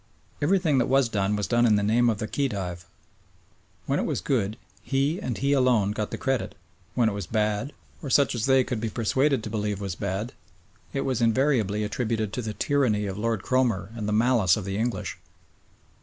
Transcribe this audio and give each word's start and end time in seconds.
Everything 0.41 0.79
that 0.79 0.87
was 0.87 1.07
done 1.07 1.35
was 1.35 1.45
done 1.45 1.63
in 1.63 1.75
the 1.75 1.83
name 1.83 2.09
of 2.09 2.17
the 2.17 2.25
Khedive. 2.27 2.85
When 3.85 3.99
it 3.99 4.05
was 4.07 4.19
good, 4.19 4.57
he, 4.81 5.19
and 5.21 5.37
he 5.37 5.53
alone, 5.53 5.91
got 5.91 6.09
the 6.09 6.17
credit; 6.17 6.55
when 6.95 7.07
it 7.07 7.11
was 7.11 7.27
bad, 7.27 7.71
or 8.01 8.09
such 8.09 8.33
as 8.33 8.47
they 8.47 8.63
could 8.63 8.81
be 8.81 8.89
persuaded 8.89 9.43
to 9.43 9.51
believe 9.51 9.79
was 9.79 9.93
bad, 9.93 10.33
it 10.91 11.01
was 11.01 11.21
invariably 11.21 11.83
attributed 11.83 12.33
to 12.33 12.41
the 12.41 12.55
"tyranny" 12.55 13.05
of 13.05 13.19
Lord 13.19 13.43
Cromer 13.43 13.91
and 13.95 14.07
the 14.07 14.11
"malice" 14.11 14.57
of 14.57 14.65
the 14.65 14.75
English. 14.75 15.19